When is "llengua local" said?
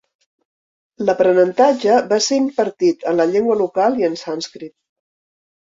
3.35-4.03